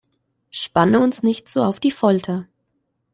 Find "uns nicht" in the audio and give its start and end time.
0.99-1.47